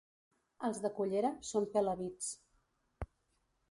Els 0.69 0.79
de 0.85 0.91
Cullera 1.01 1.33
són 1.51 1.71
pela-vits. 1.77 2.35